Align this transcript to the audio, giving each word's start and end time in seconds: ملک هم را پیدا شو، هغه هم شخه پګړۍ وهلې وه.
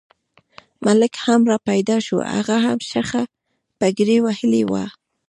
ملک 0.85 1.13
هم 1.25 1.41
را 1.49 1.57
پیدا 1.67 1.97
شو، 2.05 2.17
هغه 2.35 2.57
هم 2.65 2.77
شخه 2.89 3.21
پګړۍ 3.79 4.17
وهلې 4.23 4.63
وه. 4.71 4.85